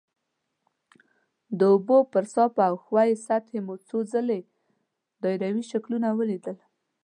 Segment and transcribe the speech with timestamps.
[1.57, 4.39] د اوبو پر صافه او ښویې سطحې مو څو ځلې
[5.21, 6.57] دایروي شکلونه ولیدل.